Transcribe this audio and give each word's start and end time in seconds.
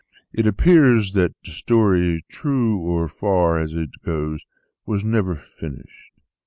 It 0.33 0.47
appears 0.47 1.13
that 1.13 1.31
the 1.45 1.51
story, 1.51 2.25
true 2.27 3.03
as 3.05 3.11
far 3.11 3.59
as 3.59 3.73
it 3.75 4.01
goes, 4.03 4.43
was 4.83 5.03
never 5.05 5.35
finished. 5.35 6.13